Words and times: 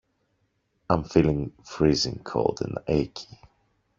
Am 0.89 1.03
feeling 1.03 1.53
freezing 1.63 2.21
cold 2.23 2.57
and 2.61 2.79
achy. 2.87 3.37